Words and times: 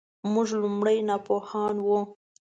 موږ 0.33 0.47
لومړی 0.61 0.97
ناپوهان 1.09 1.75
وو. 1.85 1.99